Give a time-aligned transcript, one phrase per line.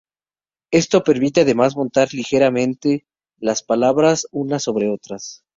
[0.71, 3.05] Esto permite, además montar ligeramente
[3.37, 5.43] las palabras unas sobre otras.